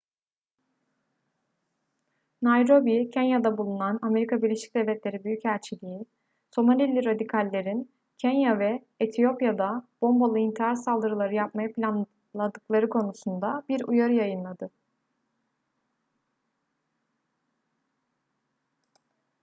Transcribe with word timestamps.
nairobi/kenya'da 2.41 3.51
bulunan 3.57 3.99
amerika 4.03 4.41
birleşik 4.41 4.75
devletleri 4.75 5.23
büyükelçiliği 5.23 6.05
somalili 6.55 7.05
radikallerin 7.05 7.91
kenya 8.17 8.59
ve 8.59 8.85
etiyopya'da 8.99 9.87
bombalı 10.01 10.39
intihar 10.39 10.75
saldırıları 10.75 11.35
yapmayı 11.35 11.73
planladıkları 11.73 12.89
konusunda 12.89 13.63
bir 13.69 13.83
uyarı 13.87 14.13
yayınladı 14.13 14.69